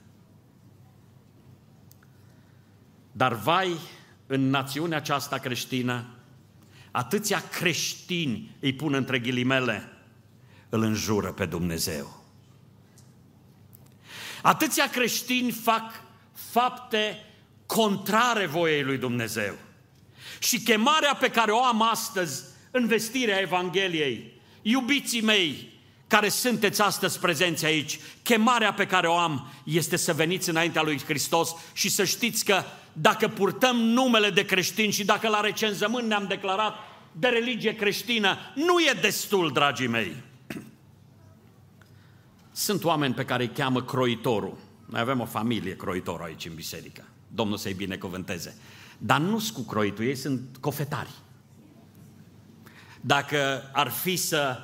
Dar 3.13 3.35
vai, 3.35 3.77
în 4.27 4.51
națiunea 4.51 4.97
aceasta 4.97 5.39
creștină, 5.39 6.07
atâția 6.91 7.43
creștini 7.49 8.57
îi 8.61 8.75
pun 8.75 8.95
între 8.95 9.19
ghilimele, 9.19 9.93
îl 10.69 10.83
înjură 10.83 11.33
pe 11.33 11.47
Dumnezeu. 11.47 12.25
Atâția 14.43 14.91
creștini 14.91 15.51
fac 15.51 16.03
fapte 16.33 17.25
contrare 17.67 18.47
voiei 18.47 18.83
lui 18.83 18.99
Dumnezeu. 18.99 19.55
Și 20.39 20.63
chemarea 20.63 21.15
pe 21.15 21.31
care 21.31 21.51
o 21.51 21.65
am 21.65 21.83
astăzi 21.83 22.50
în 22.71 22.87
vestirea 22.87 23.41
Evangheliei, 23.41 24.33
iubiții 24.62 25.23
mei, 25.23 25.69
care 26.07 26.29
sunteți 26.29 26.83
astăzi 26.83 27.19
prezenți 27.19 27.65
aici, 27.65 27.99
chemarea 28.23 28.73
pe 28.73 28.87
care 28.87 29.07
o 29.07 29.17
am 29.17 29.53
este 29.65 29.97
să 29.97 30.12
veniți 30.12 30.49
înaintea 30.49 30.83
lui 30.83 31.00
Hristos 31.05 31.55
și 31.73 31.89
să 31.89 32.05
știți 32.05 32.45
că 32.45 32.62
dacă 32.93 33.29
purtăm 33.29 33.77
numele 33.77 34.31
de 34.31 34.45
creștini 34.45 34.93
și 34.93 35.05
dacă 35.05 35.29
la 35.29 35.41
recenzământ 35.41 36.07
ne-am 36.07 36.27
declarat 36.29 36.75
de 37.12 37.29
religie 37.29 37.75
creștină, 37.75 38.39
nu 38.55 38.81
e 38.81 38.99
destul, 39.00 39.53
dragii 39.53 39.87
mei. 39.87 40.17
Sunt 42.53 42.85
oameni 42.85 43.15
pe 43.15 43.25
care 43.25 43.43
îi 43.43 43.50
cheamă 43.55 43.83
croitorul. 43.83 44.57
Noi 44.87 45.00
avem 45.00 45.21
o 45.21 45.25
familie 45.25 45.77
croitor 45.77 46.21
aici 46.23 46.47
în 46.47 46.55
biserică. 46.55 47.05
Domnul 47.29 47.57
să-i 47.57 47.75
binecuvânteze. 47.75 48.57
Dar 48.99 49.21
nu 49.21 49.39
sunt 49.39 49.57
cu 49.57 49.62
croitul, 49.62 50.05
ei 50.05 50.15
sunt 50.15 50.57
cofetari. 50.61 51.11
Dacă 53.00 53.71
ar 53.73 53.90
fi 53.90 54.16
să, 54.16 54.59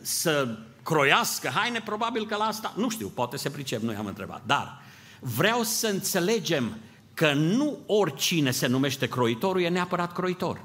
să 0.00 0.58
croiască 0.82 1.48
haine, 1.48 1.80
probabil 1.80 2.26
că 2.26 2.36
la 2.36 2.44
asta, 2.44 2.72
nu 2.76 2.88
știu, 2.88 3.08
poate 3.08 3.36
se 3.36 3.50
pricep, 3.50 3.82
nu 3.82 3.92
i-am 3.92 4.06
întrebat. 4.06 4.42
Dar 4.46 4.82
vreau 5.20 5.62
să 5.62 5.86
înțelegem 5.86 6.78
că 7.14 7.32
nu 7.32 7.78
oricine 7.86 8.50
se 8.50 8.66
numește 8.66 9.08
croitorul 9.08 9.62
e 9.62 9.68
neapărat 9.68 10.12
croitor. 10.12 10.64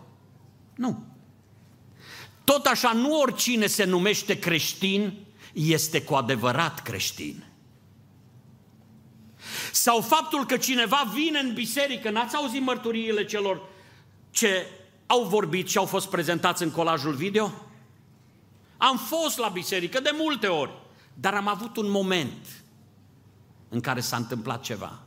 Nu. 0.75 1.03
Tot 2.43 2.65
așa, 2.65 2.91
nu 2.91 3.19
oricine 3.19 3.65
se 3.65 3.83
numește 3.83 4.39
creștin 4.39 5.13
este 5.53 6.01
cu 6.01 6.13
adevărat 6.13 6.81
creștin. 6.81 7.43
Sau 9.71 10.01
faptul 10.01 10.45
că 10.45 10.57
cineva 10.57 11.11
vine 11.13 11.39
în 11.39 11.53
biserică, 11.53 12.09
n-ați 12.09 12.35
auzit 12.35 12.61
mărturiile 12.61 13.25
celor 13.25 13.61
ce 14.31 14.67
au 15.05 15.23
vorbit 15.23 15.67
și 15.67 15.77
au 15.77 15.85
fost 15.85 16.09
prezentați 16.09 16.63
în 16.63 16.71
colajul 16.71 17.13
video? 17.13 17.51
Am 18.77 18.97
fost 18.97 19.37
la 19.37 19.47
biserică 19.47 19.99
de 19.99 20.11
multe 20.13 20.47
ori, 20.47 20.71
dar 21.13 21.33
am 21.33 21.47
avut 21.47 21.77
un 21.77 21.89
moment 21.89 22.63
în 23.69 23.81
care 23.81 23.99
s-a 23.99 24.15
întâmplat 24.15 24.61
ceva. 24.61 24.99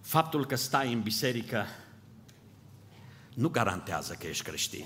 Faptul 0.00 0.46
că 0.46 0.54
stai 0.54 0.92
în 0.92 1.00
biserică 1.02 1.66
nu 3.34 3.48
garantează 3.48 4.16
că 4.18 4.26
ești 4.26 4.44
creștin. 4.44 4.84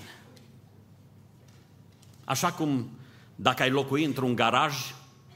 Așa 2.23 2.51
cum 2.51 2.89
dacă 3.35 3.63
ai 3.63 3.69
locui 3.69 4.03
într-un 4.03 4.35
garaj, 4.35 4.75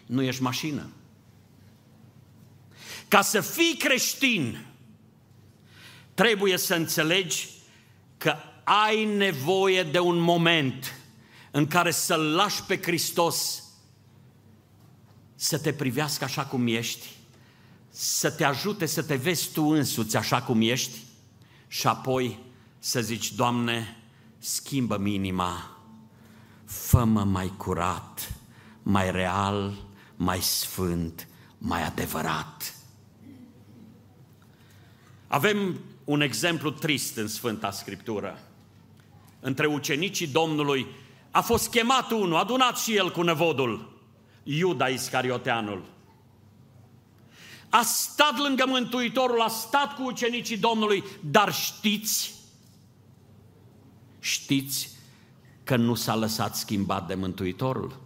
nu 0.06 0.22
ești 0.22 0.42
mașină. 0.42 0.90
Ca 3.08 3.22
să 3.22 3.42
fii 3.42 3.76
creștin, 3.78 4.66
trebuie 6.20 6.58
să 6.58 6.76
înțelegi 6.76 7.50
că 8.18 8.36
ai 8.64 9.06
nevoie 9.06 9.84
de 9.84 10.00
un 10.00 10.18
moment 10.18 10.94
în 11.52 11.68
care 11.68 11.92
să-L 11.92 12.34
lași 12.36 12.64
pe 12.64 12.82
Hristos 12.82 13.64
să 15.36 15.60
te 15.60 15.74
privească 15.74 16.24
așa 16.24 16.46
cum 16.46 16.68
ești, 16.68 17.08
să 17.90 18.32
te 18.32 18.44
ajute 18.44 18.86
să 18.86 19.04
te 19.04 19.16
vezi 19.16 19.52
tu 19.52 19.64
însuți 19.64 20.18
așa 20.18 20.42
cum 20.42 20.62
ești 20.62 20.98
și 21.68 21.88
apoi 21.88 22.40
să 22.80 23.02
zici, 23.02 23.34
Doamne, 23.34 23.98
schimbă-mi 24.38 25.14
inima, 25.14 25.78
fă-mă 26.66 27.24
mai 27.24 27.54
curat, 27.58 28.34
mai 28.84 29.12
real, 29.12 29.74
mai 30.16 30.42
sfânt, 30.42 31.28
mai 31.58 31.84
adevărat. 31.84 32.74
Avem 35.28 35.80
un 36.10 36.22
exemplu 36.22 36.72
trist 36.72 37.18
în 37.18 37.28
Sfânta 37.28 37.72
Scriptură. 37.72 38.40
Între 39.40 39.66
ucenicii 39.66 40.28
Domnului 40.28 40.88
a 41.32 41.42
fost 41.42 41.70
chemat 41.70 42.12
unul, 42.12 42.36
adunat 42.36 42.78
și 42.78 42.96
el 42.96 43.12
cu 43.12 43.22
nevodul, 43.22 44.02
Iuda 44.44 44.88
Iscarioteanul. 44.88 45.84
A 47.70 47.82
stat 47.82 48.38
lângă 48.38 48.64
Mântuitorul, 48.68 49.42
a 49.42 49.48
stat 49.48 49.96
cu 49.96 50.04
ucenicii 50.04 50.58
Domnului, 50.58 51.04
dar 51.20 51.54
știți, 51.54 52.34
știți 54.20 54.90
că 55.64 55.76
nu 55.76 55.94
s-a 55.94 56.16
lăsat 56.16 56.56
schimbat 56.56 57.08
de 57.08 57.16
Mântuitorul? 57.16 58.00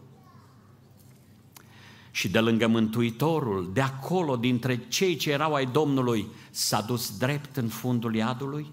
Și 2.15 2.29
de 2.29 2.39
lângă 2.39 2.67
Mântuitorul, 2.67 3.73
de 3.73 3.81
acolo, 3.81 4.35
dintre 4.35 4.77
cei 4.87 5.15
ce 5.15 5.31
erau 5.31 5.53
ai 5.53 5.65
Domnului, 5.65 6.27
s-a 6.49 6.81
dus 6.81 7.17
drept 7.17 7.57
în 7.57 7.67
fundul 7.67 8.15
iadului? 8.15 8.71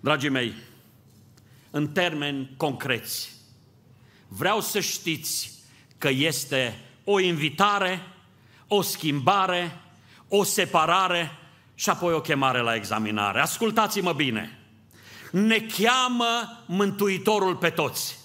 Dragii 0.00 0.28
mei, 0.28 0.52
în 1.70 1.88
termeni 1.88 2.54
concreți, 2.56 3.34
vreau 4.28 4.60
să 4.60 4.80
știți 4.80 5.52
că 5.98 6.08
este 6.08 6.80
o 7.04 7.20
invitare, 7.20 8.00
o 8.66 8.82
schimbare, 8.82 9.80
o 10.28 10.42
separare 10.42 11.30
și 11.74 11.90
apoi 11.90 12.14
o 12.14 12.20
chemare 12.20 12.60
la 12.60 12.74
examinare. 12.74 13.40
Ascultați-mă 13.40 14.12
bine! 14.12 14.58
Ne 15.32 15.60
cheamă 15.60 16.62
Mântuitorul 16.66 17.56
pe 17.56 17.70
toți. 17.70 18.18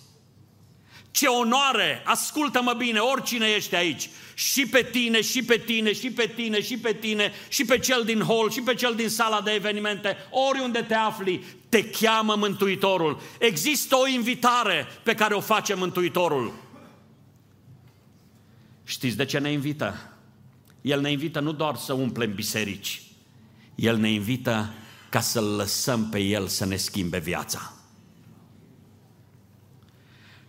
Ce 1.13 1.27
onoare! 1.27 2.01
Ascultă-mă 2.05 2.74
bine, 2.77 3.00
oricine 3.00 3.48
ești 3.48 3.75
aici, 3.75 4.10
și 4.34 4.65
pe 4.65 4.84
tine, 4.91 5.22
și 5.22 5.43
pe 5.43 5.58
tine, 5.58 5.93
și 5.93 6.12
pe 6.12 6.32
tine, 6.36 6.62
și 6.62 6.77
pe 6.77 6.93
tine, 6.93 7.32
și 7.48 7.65
pe 7.65 7.79
cel 7.79 8.03
din 8.05 8.24
hall, 8.27 8.51
și 8.51 8.62
pe 8.62 8.74
cel 8.74 8.96
din 8.96 9.10
sala 9.10 9.41
de 9.41 9.51
evenimente, 9.51 10.17
oriunde 10.29 10.82
te 10.82 10.93
afli, 10.93 11.43
te 11.70 11.89
cheamă 11.89 12.36
Mântuitorul. 12.36 13.22
Există 13.39 13.96
o 13.96 14.08
invitare 14.08 14.88
pe 15.03 15.13
care 15.13 15.34
o 15.34 15.39
face 15.39 15.74
Mântuitorul. 15.74 16.53
Știți 18.84 19.17
de 19.17 19.25
ce 19.25 19.39
ne 19.39 19.51
invită? 19.51 20.13
El 20.82 21.01
ne 21.01 21.12
invită 21.12 21.39
nu 21.39 21.51
doar 21.51 21.75
să 21.75 21.93
umplem 21.93 22.34
biserici, 22.34 23.01
El 23.75 23.98
ne 23.98 24.10
invită 24.10 24.74
ca 25.10 25.20
să-L 25.20 25.55
lăsăm 25.55 26.10
pe 26.10 26.20
El 26.20 26.48
să 26.48 26.65
ne 26.65 26.75
schimbe 26.75 27.20
viața. 27.20 27.74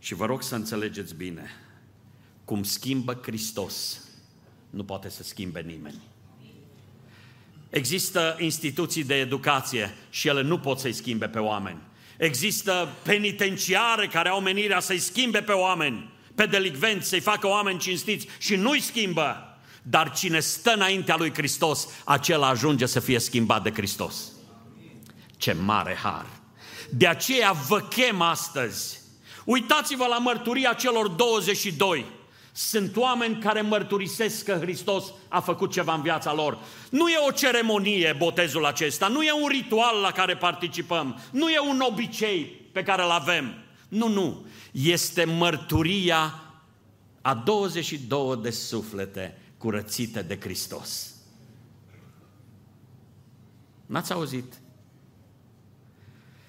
Și 0.05 0.15
vă 0.15 0.27
rog 0.27 0.43
să 0.43 0.55
înțelegeți 0.55 1.15
bine, 1.15 1.51
cum 2.45 2.63
schimbă 2.63 3.21
Hristos, 3.23 4.01
nu 4.71 4.85
poate 4.85 5.09
să 5.09 5.23
schimbe 5.23 5.61
nimeni. 5.61 6.01
Există 7.71 8.37
instituții 8.41 9.05
de 9.05 9.15
educație 9.15 9.95
și 10.11 10.29
ele 10.29 10.43
nu 10.43 10.59
pot 10.59 10.79
să-i 10.79 10.93
schimbe 10.93 11.29
pe 11.29 11.39
oameni. 11.39 11.79
Există 12.17 12.89
penitenciare 13.03 14.07
care 14.07 14.29
au 14.29 14.41
menirea 14.41 14.81
să-i 14.81 14.99
schimbe 14.99 15.43
pe 15.43 15.53
oameni, 15.53 16.13
pe 16.35 16.47
delicvenți, 16.47 17.09
să-i 17.09 17.21
facă 17.21 17.47
oameni 17.47 17.79
cinstiți 17.79 18.27
și 18.39 18.57
nu-i 18.57 18.81
schimbă. 18.81 19.59
Dar 19.83 20.13
cine 20.13 20.41
stă 20.41 20.73
înaintea 20.75 21.17
lui 21.17 21.35
Hristos, 21.35 21.89
acela 22.05 22.49
ajunge 22.49 22.87
să 22.87 23.01
fie 23.01 23.19
schimbat 23.19 23.63
de 23.63 23.73
Hristos. 23.73 24.33
Ce 25.37 25.53
mare 25.53 25.95
har! 25.95 26.27
De 26.91 27.07
aceea 27.07 27.53
vă 27.53 27.81
chem 27.81 28.21
astăzi. 28.21 29.03
Uitați-vă 29.45 30.07
la 30.07 30.19
mărturia 30.19 30.73
celor 30.73 31.09
22. 31.09 32.05
Sunt 32.53 32.97
oameni 32.97 33.39
care 33.39 33.61
mărturisesc 33.61 34.45
că 34.45 34.59
Hristos 34.61 35.05
a 35.29 35.41
făcut 35.41 35.73
ceva 35.73 35.95
în 35.95 36.03
viața 36.03 36.35
lor. 36.35 36.59
Nu 36.91 37.09
e 37.09 37.17
o 37.29 37.31
ceremonie 37.31 38.15
botezul 38.19 38.65
acesta, 38.65 39.09
nu 39.09 39.23
e 39.23 39.33
un 39.33 39.49
ritual 39.49 40.01
la 40.01 40.11
care 40.11 40.37
participăm, 40.37 41.21
nu 41.31 41.49
e 41.49 41.59
un 41.59 41.81
obicei 41.81 42.45
pe 42.73 42.83
care 42.83 43.03
îl 43.03 43.11
avem. 43.11 43.55
Nu, 43.89 44.09
nu. 44.09 44.47
Este 44.73 45.25
mărturia 45.25 46.43
a 47.23 47.35
22 47.35 48.37
de 48.37 48.51
suflete 48.51 49.39
curățite 49.59 50.23
de 50.23 50.39
Hristos. 50.41 51.15
N-ați 53.87 54.13
auzit? 54.13 54.55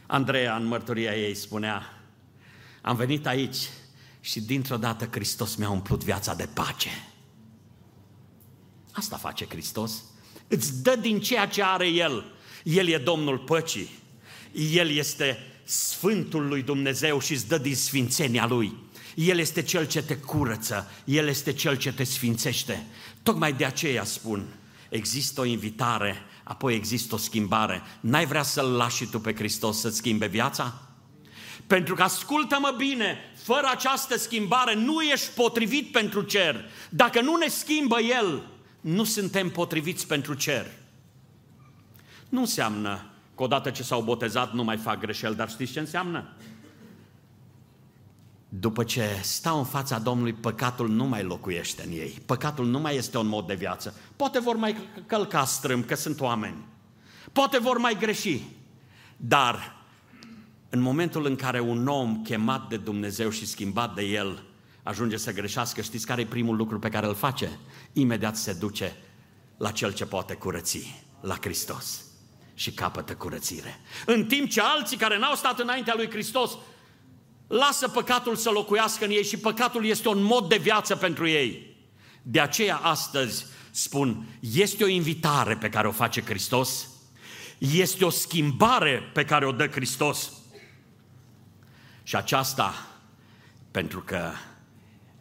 Andreea, 0.07 0.55
în 0.55 0.65
mărturia 0.65 1.15
ei, 1.15 1.35
spunea, 1.35 2.04
am 2.85 2.95
venit 2.95 3.25
aici 3.27 3.57
și 4.21 4.41
dintr-o 4.41 4.77
dată 4.77 5.07
Hristos 5.11 5.55
mi-a 5.55 5.69
umplut 5.69 6.03
viața 6.03 6.33
de 6.33 6.47
pace. 6.53 6.89
Asta 8.91 9.17
face 9.17 9.45
Hristos. 9.49 10.03
Îți 10.47 10.83
dă 10.83 10.95
din 10.95 11.19
ceea 11.19 11.47
ce 11.47 11.63
are 11.63 11.87
El. 11.87 12.25
El 12.63 12.87
e 12.87 12.97
Domnul 12.97 13.37
păcii. 13.37 13.89
El 14.71 14.89
este 14.89 15.37
Sfântul 15.63 16.47
lui 16.47 16.61
Dumnezeu 16.61 17.19
și 17.19 17.33
îți 17.33 17.47
dă 17.47 17.57
din 17.57 17.75
sfințenia 17.75 18.45
Lui. 18.45 18.77
El 19.15 19.37
este 19.37 19.61
Cel 19.61 19.87
ce 19.87 20.03
te 20.03 20.17
curăță, 20.17 20.91
El 21.05 21.27
este 21.27 21.53
Cel 21.53 21.77
ce 21.77 21.93
te 21.93 22.03
sfințește. 22.03 22.85
Tocmai 23.23 23.53
de 23.53 23.65
aceea 23.65 24.03
spun, 24.03 24.45
există 24.89 25.41
o 25.41 25.45
invitare, 25.45 26.15
apoi 26.43 26.75
există 26.75 27.15
o 27.15 27.17
schimbare. 27.17 27.81
N-ai 27.99 28.25
vrea 28.25 28.43
să-L 28.43 28.65
lași 28.65 28.95
și 28.97 29.05
tu 29.05 29.19
pe 29.19 29.35
Hristos 29.35 29.79
să-ți 29.79 29.97
schimbe 29.97 30.27
viața? 30.27 30.94
Pentru 31.67 31.95
că, 31.95 32.03
ascultă-mă 32.03 32.73
bine, 32.77 33.17
fără 33.35 33.67
această 33.71 34.17
schimbare 34.17 34.75
nu 34.75 35.01
ești 35.01 35.29
potrivit 35.29 35.91
pentru 35.91 36.21
cer. 36.21 36.65
Dacă 36.89 37.21
nu 37.21 37.35
ne 37.35 37.47
schimbă 37.47 37.99
El, 37.99 38.47
nu 38.81 39.03
suntem 39.03 39.49
potriviți 39.49 40.07
pentru 40.07 40.33
cer. 40.33 40.71
Nu 42.29 42.39
înseamnă 42.39 43.09
că 43.35 43.43
odată 43.43 43.69
ce 43.69 43.83
s-au 43.83 44.01
botezat 44.01 44.53
nu 44.53 44.63
mai 44.63 44.77
fac 44.77 44.99
greșeli, 44.99 45.35
dar 45.35 45.49
știți 45.49 45.71
ce 45.71 45.79
înseamnă? 45.79 46.33
După 48.49 48.83
ce 48.83 49.19
stau 49.21 49.57
în 49.57 49.65
fața 49.65 49.99
Domnului, 49.99 50.33
păcatul 50.33 50.89
nu 50.89 51.05
mai 51.05 51.23
locuiește 51.23 51.83
în 51.85 51.91
ei. 51.91 52.21
Păcatul 52.25 52.65
nu 52.65 52.79
mai 52.79 52.95
este 52.95 53.17
un 53.17 53.27
mod 53.27 53.47
de 53.47 53.53
viață. 53.53 53.95
Poate 54.15 54.39
vor 54.39 54.55
mai 54.55 54.77
călca 55.05 55.45
strâm, 55.45 55.83
că 55.83 55.95
sunt 55.95 56.19
oameni. 56.19 56.65
Poate 57.31 57.59
vor 57.59 57.77
mai 57.77 57.97
greși. 57.99 58.41
Dar 59.17 59.74
în 60.69 60.79
momentul 60.79 61.25
în 61.25 61.35
care 61.35 61.59
un 61.59 61.87
om 61.87 62.21
chemat 62.23 62.69
de 62.69 62.77
Dumnezeu 62.77 63.29
și 63.29 63.45
schimbat 63.45 63.95
de 63.95 64.01
El 64.01 64.43
ajunge 64.83 65.17
să 65.17 65.33
greșească, 65.33 65.81
știți 65.81 66.05
care 66.05 66.21
e 66.21 66.25
primul 66.25 66.55
lucru 66.55 66.79
pe 66.79 66.89
care 66.89 67.07
îl 67.07 67.15
face? 67.15 67.59
Imediat 67.93 68.37
se 68.37 68.53
duce 68.53 68.95
la 69.57 69.71
Cel 69.71 69.93
ce 69.93 70.05
poate 70.05 70.33
curăți, 70.33 71.03
la 71.21 71.37
Hristos 71.41 72.05
și 72.53 72.71
capătă 72.71 73.15
curățire. 73.15 73.79
În 74.05 74.25
timp 74.25 74.49
ce 74.49 74.61
alții 74.61 74.97
care 74.97 75.17
n-au 75.17 75.35
stat 75.35 75.59
înaintea 75.59 75.93
lui 75.95 76.09
Hristos 76.09 76.51
lasă 77.47 77.87
păcatul 77.87 78.35
să 78.35 78.49
locuiască 78.49 79.05
în 79.05 79.11
ei 79.11 79.23
și 79.23 79.37
păcatul 79.37 79.85
este 79.85 80.07
un 80.07 80.23
mod 80.23 80.49
de 80.49 80.57
viață 80.57 80.95
pentru 80.95 81.27
ei. 81.27 81.75
De 82.21 82.39
aceea 82.39 82.75
astăzi 82.75 83.45
spun, 83.71 84.25
este 84.39 84.83
o 84.83 84.87
invitare 84.87 85.55
pe 85.55 85.69
care 85.69 85.87
o 85.87 85.91
face 85.91 86.21
Hristos, 86.21 86.87
este 87.57 88.05
o 88.05 88.09
schimbare 88.09 89.11
pe 89.13 89.25
care 89.25 89.45
o 89.45 89.51
dă 89.51 89.67
Hristos. 89.67 90.31
Și 92.05 92.15
aceasta 92.15 92.73
pentru 93.71 94.01
că 94.01 94.31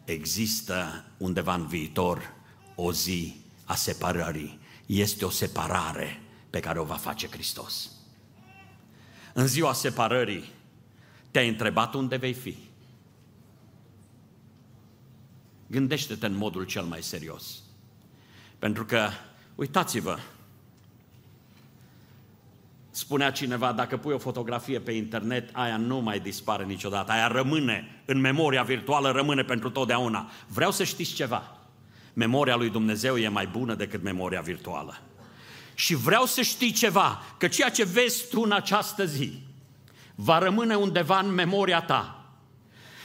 există 0.03 1.05
undeva 1.17 1.53
în 1.53 1.67
viitor 1.67 2.33
o 2.75 2.91
zi 2.91 3.35
a 3.63 3.75
separării. 3.75 4.59
Este 4.85 5.25
o 5.25 5.29
separare 5.29 6.21
pe 6.49 6.59
care 6.59 6.79
o 6.79 6.83
va 6.83 6.95
face 6.95 7.27
Hristos. 7.27 7.91
În 9.33 9.47
ziua 9.47 9.73
separării, 9.73 10.51
te-ai 11.31 11.47
întrebat 11.47 11.93
unde 11.93 12.15
vei 12.15 12.33
fi? 12.33 12.57
Gândește-te 15.67 16.25
în 16.25 16.35
modul 16.35 16.63
cel 16.63 16.83
mai 16.83 17.03
serios. 17.03 17.63
Pentru 18.59 18.85
că, 18.85 19.09
uitați-vă, 19.55 20.17
spunea 22.95 23.31
cineva, 23.31 23.71
dacă 23.71 23.97
pui 23.97 24.13
o 24.13 24.17
fotografie 24.17 24.79
pe 24.79 24.91
internet, 24.91 25.49
aia 25.51 25.77
nu 25.77 25.97
mai 25.97 26.19
dispare 26.19 26.63
niciodată, 26.63 27.11
aia 27.11 27.27
rămâne 27.27 28.01
în 28.05 28.19
memoria 28.19 28.63
virtuală, 28.63 29.11
rămâne 29.11 29.43
pentru 29.43 29.69
totdeauna. 29.69 30.29
Vreau 30.47 30.71
să 30.71 30.83
știți 30.83 31.13
ceva. 31.13 31.57
Memoria 32.13 32.55
lui 32.55 32.69
Dumnezeu 32.69 33.17
e 33.17 33.27
mai 33.27 33.47
bună 33.47 33.73
decât 33.73 34.03
memoria 34.03 34.41
virtuală. 34.41 35.01
Și 35.73 35.95
vreau 35.95 36.25
să 36.25 36.41
știi 36.41 36.71
ceva, 36.71 37.23
că 37.37 37.47
ceea 37.47 37.69
ce 37.69 37.83
vezi 37.83 38.29
tu 38.29 38.41
în 38.41 38.51
această 38.51 39.05
zi, 39.05 39.39
va 40.15 40.37
rămâne 40.37 40.75
undeva 40.75 41.19
în 41.19 41.33
memoria 41.33 41.81
ta. 41.81 42.25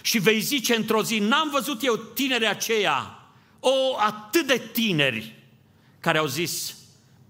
Și 0.03 0.19
vei 0.19 0.41
zice 0.41 0.75
într-o 0.75 1.03
zi, 1.03 1.19
n-am 1.19 1.51
văzut 1.53 1.85
eu 1.85 1.97
tineri 1.97 2.47
aceia, 2.47 3.19
o, 3.61 3.97
atât 3.99 4.47
de 4.47 4.63
tineri, 4.73 5.39
care 6.01 6.19
au 6.19 6.27
zis, 6.27 6.77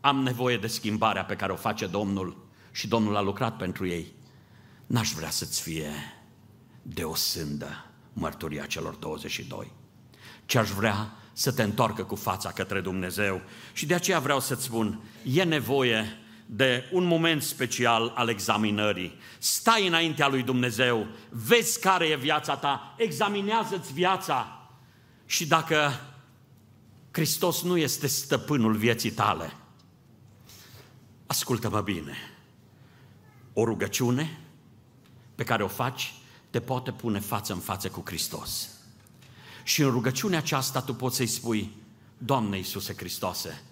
am 0.00 0.22
nevoie 0.22 0.56
de 0.56 0.66
schimbarea 0.66 1.24
pe 1.24 1.36
care 1.36 1.52
o 1.52 1.56
face 1.56 1.86
Domnul 1.86 2.48
și 2.70 2.88
Domnul 2.88 3.16
a 3.16 3.20
lucrat 3.20 3.56
pentru 3.56 3.86
ei. 3.86 4.12
N-aș 4.86 5.10
vrea 5.10 5.30
să-ți 5.30 5.62
fie 5.62 5.90
de 6.82 7.02
o 7.02 7.14
sândă 7.14 7.84
mărturia 8.12 8.66
celor 8.66 8.94
22. 8.94 9.72
Ce 10.46 10.58
aș 10.58 10.70
vrea 10.70 11.12
să 11.32 11.52
te 11.52 11.62
întoarcă 11.62 12.04
cu 12.04 12.14
fața 12.14 12.52
către 12.52 12.80
Dumnezeu. 12.80 13.40
Și 13.72 13.86
de 13.86 13.94
aceea 13.94 14.18
vreau 14.18 14.40
să-ți 14.40 14.64
spun, 14.64 15.00
e 15.24 15.42
nevoie 15.42 16.18
de 16.46 16.88
un 16.92 17.04
moment 17.04 17.42
special 17.42 18.12
al 18.14 18.28
examinării. 18.28 19.18
Stai 19.38 19.86
înaintea 19.86 20.28
lui 20.28 20.42
Dumnezeu, 20.42 21.06
vezi 21.28 21.80
care 21.80 22.06
e 22.06 22.16
viața 22.16 22.56
ta, 22.56 22.94
examinează-ți 22.98 23.92
viața 23.92 24.68
și 25.26 25.46
dacă 25.46 26.00
Hristos 27.10 27.62
nu 27.62 27.76
este 27.76 28.06
stăpânul 28.06 28.74
vieții 28.74 29.10
tale, 29.10 29.52
ascultă-mă 31.26 31.80
bine, 31.80 32.14
o 33.52 33.64
rugăciune 33.64 34.38
pe 35.34 35.44
care 35.44 35.62
o 35.62 35.68
faci 35.68 36.14
te 36.50 36.60
poate 36.60 36.92
pune 36.92 37.18
față 37.18 37.52
în 37.52 37.58
față 37.58 37.88
cu 37.88 38.02
Hristos. 38.04 38.68
Și 39.64 39.82
în 39.82 39.90
rugăciunea 39.90 40.38
aceasta 40.38 40.80
tu 40.80 40.94
poți 40.94 41.16
să-i 41.16 41.26
spui, 41.26 41.72
Doamne 42.18 42.56
Iisuse 42.56 42.94
Hristoase, 42.94 43.62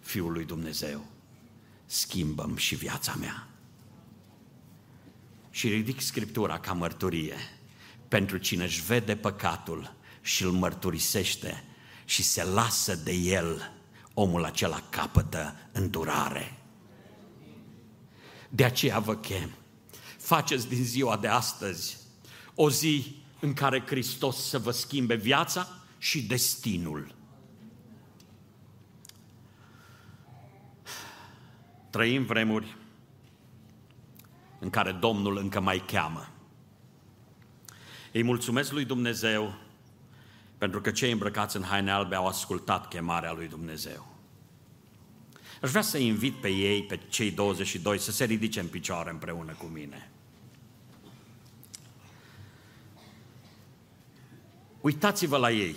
Fiul 0.00 0.32
lui 0.32 0.44
Dumnezeu, 0.44 1.04
schimbăm 1.86 2.56
și 2.56 2.74
viața 2.74 3.14
mea. 3.14 3.46
Și 5.50 5.68
ridic 5.68 6.00
Scriptura 6.00 6.58
ca 6.58 6.72
mărturie 6.72 7.36
pentru 8.08 8.36
cine 8.36 8.64
își 8.64 8.82
vede 8.82 9.16
păcatul 9.16 9.94
și 10.20 10.42
îl 10.42 10.50
mărturisește 10.50 11.64
și 12.04 12.22
se 12.22 12.44
lasă 12.44 12.94
de 12.94 13.12
el, 13.12 13.72
omul 14.14 14.44
acela 14.44 14.82
capătă 14.90 15.56
îndurare. 15.72 16.61
De 18.54 18.64
aceea 18.64 18.98
vă 18.98 19.16
chem, 19.16 19.50
faceți 20.18 20.68
din 20.68 20.84
ziua 20.84 21.16
de 21.16 21.28
astăzi 21.28 21.96
o 22.54 22.70
zi 22.70 23.16
în 23.40 23.52
care 23.52 23.82
Hristos 23.86 24.48
să 24.48 24.58
vă 24.58 24.70
schimbe 24.70 25.14
viața 25.14 25.68
și 25.98 26.22
destinul. 26.22 27.14
Trăim 31.90 32.24
vremuri 32.24 32.76
în 34.58 34.70
care 34.70 34.92
Domnul 34.92 35.36
încă 35.36 35.60
mai 35.60 35.84
cheamă. 35.86 36.28
Îi 38.12 38.22
mulțumesc 38.22 38.72
lui 38.72 38.84
Dumnezeu 38.84 39.54
pentru 40.58 40.80
că 40.80 40.90
cei 40.90 41.12
îmbrăcați 41.12 41.56
în 41.56 41.62
haine 41.62 41.90
albe 41.90 42.14
au 42.14 42.26
ascultat 42.26 42.88
chemarea 42.88 43.32
lui 43.32 43.48
Dumnezeu. 43.48 44.11
Aș 45.62 45.70
vrea 45.70 45.82
să 45.82 45.98
invit 45.98 46.34
pe 46.34 46.48
ei, 46.48 46.82
pe 46.82 47.00
cei 47.08 47.30
22, 47.30 47.98
să 47.98 48.10
se 48.10 48.24
ridice 48.24 48.60
în 48.60 48.66
picioare 48.66 49.10
împreună 49.10 49.52
cu 49.52 49.64
mine. 49.64 50.10
Uitați-vă 54.80 55.36
la 55.36 55.50
ei. 55.50 55.74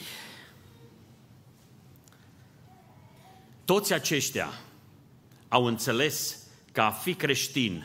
Toți 3.65 3.93
aceștia 3.93 4.49
au 5.47 5.65
înțeles 5.65 6.37
că 6.71 6.81
a 6.81 6.91
fi 6.91 7.13
creștin 7.13 7.83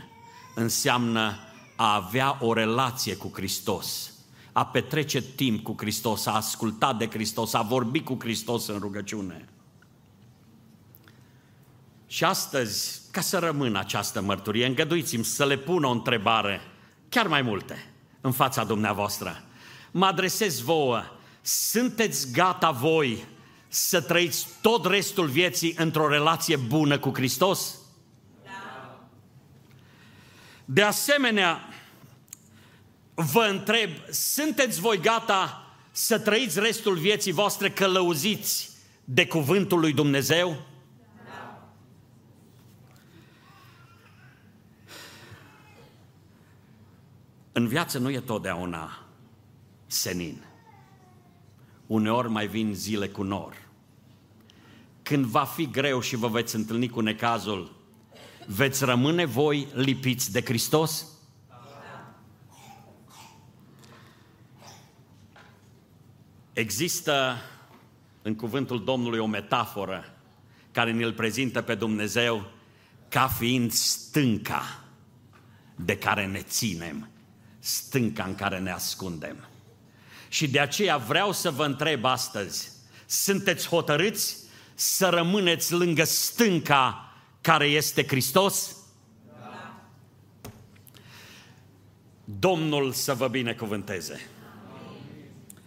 înseamnă 0.55 1.39
a 1.77 1.95
avea 1.95 2.39
o 2.41 2.53
relație 2.53 3.17
cu 3.17 3.31
Hristos, 3.35 4.13
a 4.53 4.67
petrece 4.67 5.23
timp 5.23 5.63
cu 5.63 5.75
Hristos, 5.79 6.27
a 6.27 6.35
asculta 6.35 6.93
de 6.93 7.07
Hristos, 7.07 7.55
a 7.55 7.63
vorbi 7.63 8.03
cu 8.03 8.17
Hristos 8.21 8.67
în 8.67 8.79
rugăciune. 8.79 9.49
Și 12.11 12.25
astăzi, 12.25 13.01
ca 13.11 13.21
să 13.21 13.39
rămână 13.39 13.79
această 13.79 14.21
mărturie, 14.21 14.67
îngăduiți-mi 14.67 15.25
să 15.25 15.47
le 15.47 15.57
pun 15.57 15.85
o 15.85 15.91
întrebare, 15.91 16.61
chiar 17.09 17.27
mai 17.27 17.43
multe, 17.43 17.93
în 18.21 18.33
fața 18.33 18.65
dumneavoastră. 18.65 19.45
Mă 19.91 20.07
adresez 20.07 20.61
vouă, 20.61 21.03
sunteți 21.43 22.33
gata 22.33 22.71
voi 22.71 23.25
să 23.69 24.01
trăiți 24.01 24.47
tot 24.61 24.87
restul 24.87 25.27
vieții 25.27 25.75
într-o 25.77 26.09
relație 26.09 26.57
bună 26.57 26.99
cu 26.99 27.11
Hristos? 27.15 27.75
Da. 28.45 29.01
De 30.65 30.83
asemenea, 30.83 31.69
vă 33.15 33.47
întreb, 33.51 33.91
sunteți 34.11 34.81
voi 34.81 35.01
gata 35.01 35.73
să 35.91 36.19
trăiți 36.19 36.61
restul 36.61 36.97
vieții 36.97 37.33
voastre 37.33 37.71
călăuziți 37.71 38.71
de 39.05 39.27
cuvântul 39.27 39.81
lui 39.81 39.93
Dumnezeu? 39.93 40.69
În 47.61 47.69
viață 47.69 47.99
nu 47.99 48.11
e 48.11 48.21
totdeauna 48.21 49.07
senin 49.87 50.45
uneori 51.87 52.29
mai 52.29 52.47
vin 52.47 52.75
zile 52.75 53.09
cu 53.09 53.23
nor. 53.23 53.57
Când 55.03 55.25
va 55.25 55.45
fi 55.45 55.71
greu 55.71 56.01
și 56.01 56.17
vă 56.17 56.29
veți 56.29 56.57
întâlni 56.57 56.89
cu 56.89 57.01
necazul, 57.01 57.73
veți 58.47 58.85
rămâne 58.85 59.25
voi 59.25 59.69
lipiți 59.75 60.33
de 60.33 60.41
Hristos? 60.41 61.07
Există 66.53 67.37
în 68.23 68.35
cuvântul 68.35 68.85
Domnului 68.85 69.19
o 69.19 69.27
metaforă 69.27 70.05
care 70.71 70.93
ne-l 70.93 71.13
prezintă 71.13 71.63
pe 71.63 71.75
Dumnezeu 71.75 72.51
ca 73.09 73.29
fiind 73.29 73.73
stânca 73.73 74.85
de 75.77 75.99
care 75.99 76.27
ne 76.27 76.41
ținem, 76.43 77.11
stânca 77.61 78.25
în 78.25 78.35
care 78.35 78.59
ne 78.59 78.71
ascundem. 78.71 79.49
Și 80.29 80.49
de 80.49 80.61
aceea 80.61 80.97
vreau 80.97 81.33
să 81.33 81.51
vă 81.51 81.65
întreb 81.65 82.05
astăzi, 82.05 82.71
sunteți 83.07 83.69
hotărâți 83.69 84.37
să 84.75 85.09
rămâneți 85.09 85.73
lângă 85.73 86.05
stânca 86.05 87.13
care 87.41 87.67
este 87.67 88.07
Hristos? 88.07 88.77
Da. 89.41 89.75
Domnul 92.25 92.93
să 92.93 93.15
vă 93.15 93.29
binecuvânteze! 93.29 94.31